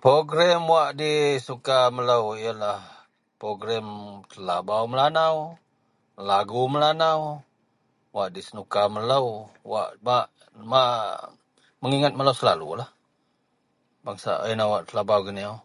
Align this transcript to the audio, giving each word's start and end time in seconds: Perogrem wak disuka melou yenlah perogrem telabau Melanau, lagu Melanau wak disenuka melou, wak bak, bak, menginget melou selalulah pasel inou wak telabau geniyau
Perogrem 0.00 0.62
wak 0.74 0.90
disuka 1.00 1.76
melou 1.96 2.26
yenlah 2.42 2.80
perogrem 3.38 3.86
telabau 4.30 4.84
Melanau, 4.92 5.36
lagu 6.28 6.62
Melanau 6.72 7.20
wak 8.16 8.28
disenuka 8.34 8.82
melou, 8.94 9.26
wak 9.72 9.88
bak, 10.06 10.26
bak, 10.72 10.98
menginget 11.80 12.12
melou 12.16 12.34
selalulah 12.38 12.88
pasel 14.04 14.38
inou 14.52 14.68
wak 14.72 14.82
telabau 14.88 15.20
geniyau 15.26 15.56